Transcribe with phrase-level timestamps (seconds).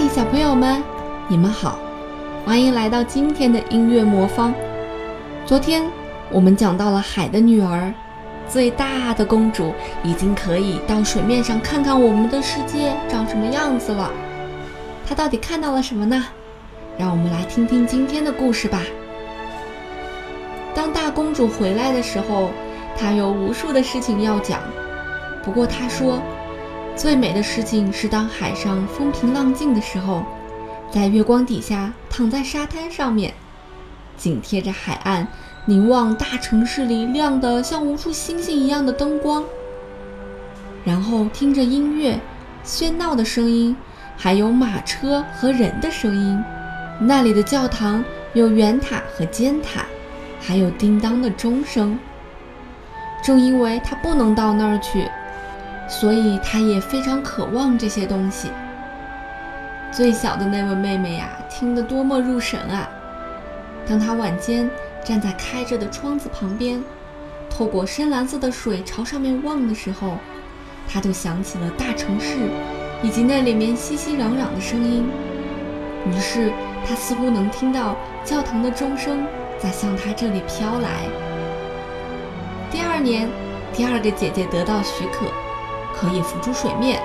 [0.00, 0.80] 嗨，小朋友们，
[1.26, 1.76] 你们好，
[2.46, 4.54] 欢迎来到今天的音乐魔方。
[5.44, 5.82] 昨天
[6.30, 7.92] 我们讲到了海的女儿，
[8.48, 9.74] 最大的公主
[10.04, 14.12] 已经可以到水面上看看我们的世界长什么样子了。
[15.04, 16.26] 她到底看到了什么呢？
[16.96, 18.82] 让我们来听听今天的故事吧。
[20.76, 22.50] 当大公主回来的时候，
[22.96, 24.60] 她有无数的事情要讲。
[25.42, 26.22] 不过她说。
[26.98, 30.24] 最美的事情是，当海上风平浪静的时候，
[30.90, 33.32] 在月光底下躺在沙滩上面，
[34.16, 35.24] 紧贴着海岸，
[35.64, 39.44] 凝望大城市里亮得像无数星星一样的灯光，
[40.84, 42.18] 然后听着音乐、
[42.64, 43.76] 喧闹的声音，
[44.16, 46.42] 还有马车和人的声音。
[46.98, 49.86] 那里的教堂有圆塔和尖塔，
[50.40, 51.96] 还有叮当的钟声。
[53.22, 55.08] 正因为他不能到那儿去。
[55.88, 58.50] 所以，她也非常渴望这些东西。
[59.90, 62.86] 最小的那位妹妹呀，听得多么入神啊！
[63.88, 64.68] 当她晚间
[65.02, 66.84] 站在开着的窗子旁边，
[67.48, 70.18] 透过深蓝色的水朝上面望的时候，
[70.86, 72.36] 她就想起了大城市
[73.02, 75.08] 以及那里面熙熙攘攘的声音。
[76.06, 76.52] 于是，
[76.86, 79.26] 她似乎能听到教堂的钟声
[79.58, 81.08] 在向她这里飘来。
[82.70, 83.26] 第二年，
[83.72, 85.26] 第二个姐姐得到许可。
[86.00, 87.00] 可以浮出水面，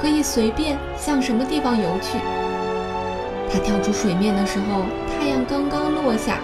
[0.00, 2.18] 可以随便向什么地方游去。
[3.50, 6.38] 他跳出水面的时候，太阳刚刚落下，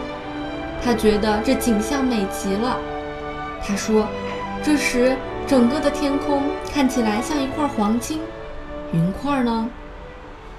[0.85, 2.77] 他觉得这景象美极了。
[3.65, 4.07] 他说
[4.63, 5.17] ：“这时
[5.47, 8.21] 整个的天空看起来像一块黄金，
[8.93, 9.69] 云块呢？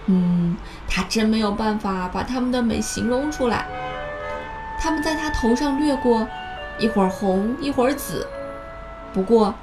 [0.08, 0.58] 嗯，
[0.88, 3.66] 他真没有办法把它们的美形容出来。
[4.80, 6.28] 它们在他头上掠过，
[6.78, 8.26] 一会儿红，一会儿紫。
[9.14, 9.54] 不过……”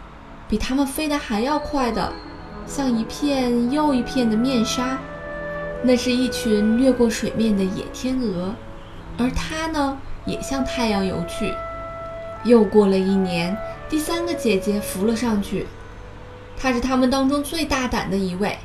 [0.49, 2.13] 比它们飞得还要快的，
[2.67, 4.99] 像一片又一片的面纱，
[5.83, 8.55] 那是一群掠过水面的野天鹅，
[9.19, 11.53] 而它呢，也向太阳游去。
[12.45, 13.57] 又过了一年，
[13.89, 15.67] 第三个姐姐浮了上去，
[16.57, 18.57] 她是他们当中最大胆的一位，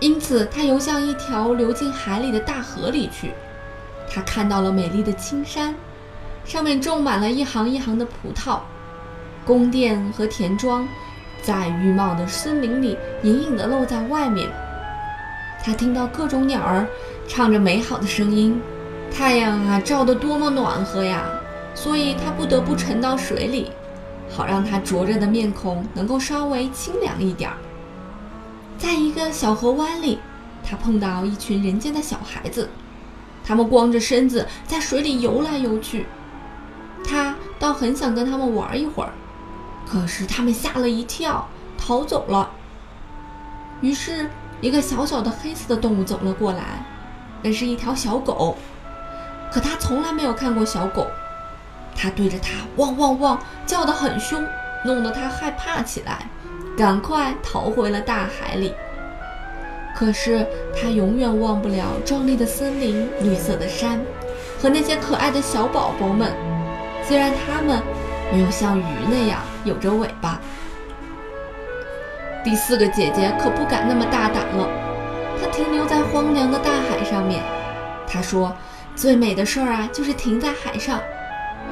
[0.00, 3.32] 因此她游向一条流进海里的大河里去。
[4.10, 5.74] 她看到了美丽的青山，
[6.44, 8.60] 上面种满了一行一行的葡萄，
[9.46, 10.86] 宫殿和田庄。
[11.42, 14.48] 在郁茂的森林里，隐隐地露在外面。
[15.64, 16.86] 他听到各种鸟儿
[17.28, 18.60] 唱着美好的声音。
[19.14, 21.24] 太阳啊，照得多么暖和呀！
[21.74, 23.70] 所以他不得不沉到水里，
[24.30, 27.56] 好让他灼热的面孔能够稍微清凉一点儿。
[28.78, 30.18] 在一个小河湾里，
[30.64, 32.68] 他碰到一群人间的小孩子，
[33.44, 36.06] 他们光着身子在水里游来游去。
[37.04, 39.12] 他倒很想跟他们玩一会儿。
[39.92, 42.48] 可是他们吓了一跳，逃走了。
[43.82, 44.30] 于是，
[44.62, 46.82] 一个小小的黑色的动物走了过来，
[47.42, 48.56] 那是一条小狗。
[49.52, 51.06] 可他从来没有看过小狗，
[51.94, 54.42] 他对着它汪汪汪叫得很凶，
[54.86, 56.26] 弄得它害怕起来，
[56.74, 58.72] 赶快逃回了大海里。
[59.94, 64.00] 可是他永远忘不了壮丽的森林、绿色的山
[64.58, 66.32] 和那些可爱的小宝宝们，
[67.06, 67.82] 虽然他们。
[68.32, 70.40] 没有像鱼那样有着尾巴。
[72.44, 74.68] 第四个姐姐可不敢那么大胆了，
[75.40, 77.42] 她停留在荒凉的大海上面。
[78.06, 78.52] 她说
[78.96, 81.00] ：“最美的事儿啊，就是停在海上，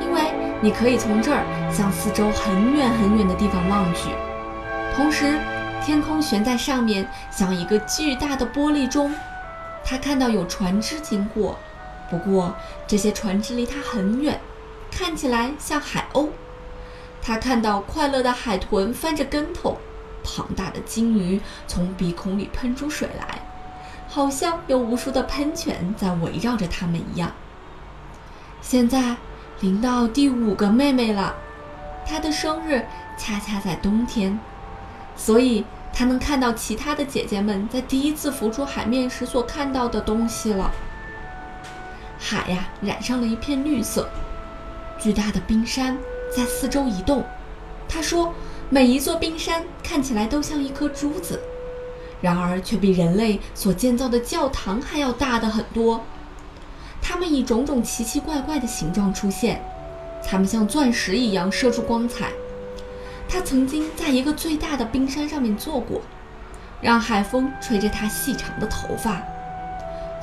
[0.00, 0.20] 因为
[0.60, 4.10] 你可以从这儿向四周很远很远的地方望去，
[4.94, 5.38] 同时
[5.84, 9.12] 天空悬在上面，像一个巨大的玻璃钟。
[9.84, 11.58] 她看到有船只经过，
[12.08, 12.54] 不过
[12.86, 14.40] 这些船只离她很远，
[14.90, 16.28] 看起来像海鸥。”
[17.22, 19.78] 他看到快乐的海豚翻着跟头，
[20.24, 23.42] 庞大的鲸鱼从鼻孔里喷出水来，
[24.08, 27.30] 好像有无数的喷泉在围绕着他们一样。
[28.62, 29.16] 现在
[29.60, 31.34] 临到第五个妹妹了，
[32.06, 32.86] 她的生日
[33.16, 34.38] 恰恰在冬天，
[35.14, 40.70] 所以她能看到其他的姐姐们在第一次浮出海面时所看到的东西了。
[42.18, 44.08] 海呀，染上了一片绿色，
[44.98, 45.96] 巨大的冰山。
[46.30, 47.24] 在四周移动，
[47.88, 48.32] 他说
[48.70, 51.40] ：“每一座冰山看起来都像一颗珠子，
[52.20, 56.04] 然而却比人类所建造的教堂还要大的很多。
[57.02, 59.60] 它们以种种奇奇怪怪的形状出现，
[60.24, 62.30] 它们像钻石一样射出光彩。
[63.28, 66.00] 他曾经在一个最大的冰山上面坐过，
[66.80, 69.22] 让海风吹着他细长的头发。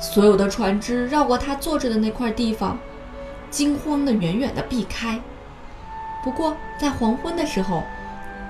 [0.00, 2.78] 所有的船只绕过他坐着的那块地方，
[3.50, 5.20] 惊慌地远远地避开。”
[6.22, 7.84] 不过，在黄昏的时候，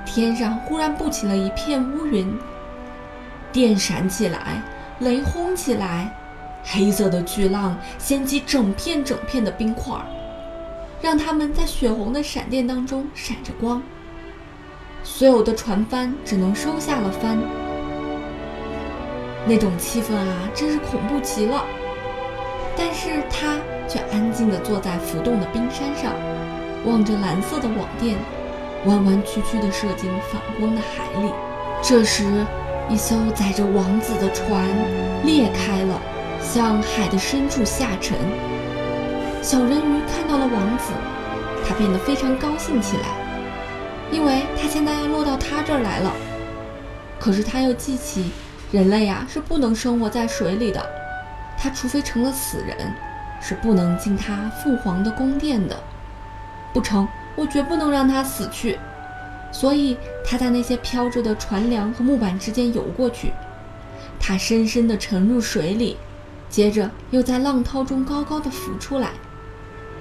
[0.05, 2.37] 天上忽然布起了一片乌云，
[3.53, 4.63] 电闪起来，
[5.01, 6.11] 雷轰起来，
[6.65, 9.95] 黑色的巨浪掀起整片整片的冰块，
[11.01, 13.83] 让他们在血红的闪电当中闪着光。
[15.05, 17.39] 所有的船帆只能收下了帆，
[19.47, 21.65] 那种气氛啊，真是恐怖极了。
[22.77, 23.57] 但是他
[23.89, 26.13] 却安静地坐在浮动的冰山上，
[26.89, 28.17] 望着蓝色的网垫
[28.87, 31.31] 弯弯曲曲地射进反光的海里。
[31.83, 32.25] 这时，
[32.89, 34.65] 一艘载着王子的船
[35.25, 36.01] 裂开了，
[36.41, 38.17] 向海的深处下沉。
[39.43, 40.93] 小人鱼看到了王子，
[41.67, 43.05] 他变得非常高兴起来。
[44.11, 46.11] 因为他现在要落到他这儿来了，
[47.21, 48.33] 可是他又记起，
[48.73, 50.85] 人类呀是不能生活在水里的，
[51.59, 52.77] 他除非成了死人，
[53.39, 55.77] 是不能进他父皇的宫殿的。
[56.73, 57.07] 不成，
[57.37, 58.79] 我绝不能让他死去。
[59.51, 63.33] 所以他在那些飘着的船梁和木板之间游过去，
[64.21, 65.97] 他深深地沉入水里，
[66.51, 69.13] 接着又在浪涛中高高的浮出来，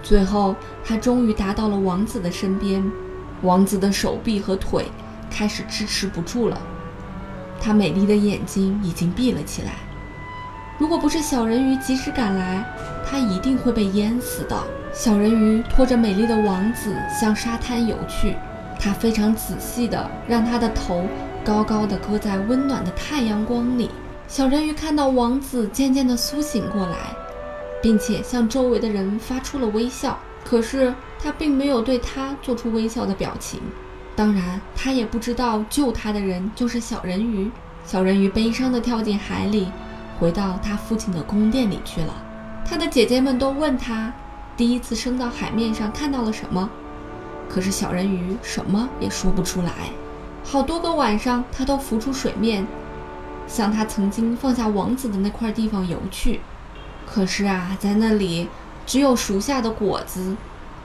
[0.04, 2.84] 最后他终于达到了王子的身边。
[3.44, 4.86] 王子的手臂和腿
[5.30, 6.60] 开始支持不住了，
[7.60, 9.74] 他美丽的眼睛已经闭了起来。
[10.78, 12.66] 如果不是小人鱼及时赶来，
[13.06, 14.62] 他一定会被淹死的。
[14.98, 18.36] 小人鱼拖着美丽的王子向沙滩游去，
[18.80, 21.06] 他非常仔细地让他的头
[21.46, 23.92] 高高的搁在温暖的太阳光里。
[24.28, 27.16] 小人鱼看到王子渐渐地苏醒过来，
[27.80, 30.18] 并且向周围的人发出了微笑。
[30.44, 30.92] 可是
[31.22, 33.62] 他并没有对他做出微笑的表情，
[34.16, 37.52] 当然，他也不知道救他的人就是小人鱼。
[37.86, 39.68] 小人鱼悲伤地跳进海里，
[40.20, 42.12] 回到他父亲的宫殿里去了。
[42.66, 44.12] 他的姐姐们都问他，
[44.58, 46.70] 第一次升到海面上看到了什么，
[47.48, 49.72] 可是小人鱼什么也说不出来。
[50.44, 52.68] 好多个晚上，他都浮出水面，
[53.48, 56.42] 向他曾经放下王子的那块地方游去，
[57.06, 58.50] 可是啊，在那里。
[58.88, 60.38] 只有熟下的果子，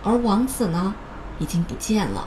[0.03, 0.93] 而王子呢，
[1.39, 2.27] 已经不见了。